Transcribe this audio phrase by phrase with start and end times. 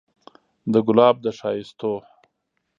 [0.71, 1.93] د ګلاب د ښايستو